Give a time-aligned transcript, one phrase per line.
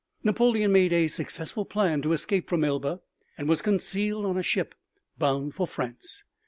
[0.23, 3.01] Napoleon made a successful plan to escape from Elba
[3.37, 4.73] and was concealed on a ship
[5.19, 6.23] bound for France.